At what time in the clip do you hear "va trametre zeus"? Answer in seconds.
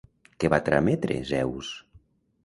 0.53-1.69